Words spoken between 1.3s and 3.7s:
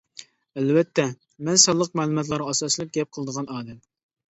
مەن سانلىق مەلۇماتلارغا ئاساسلىنىپ گەپ قىلىدىغان